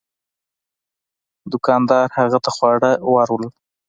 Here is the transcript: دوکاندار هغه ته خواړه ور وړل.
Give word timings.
دوکاندار 1.51 2.07
هغه 2.17 2.37
ته 2.43 2.49
خواړه 2.55 2.91
ور 3.11 3.27
وړل. 3.31 3.51